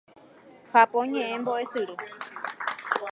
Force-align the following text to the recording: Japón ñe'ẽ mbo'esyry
Japón 0.71 1.05
ñe'ẽ 1.13 1.37
mbo'esyry 1.41 1.95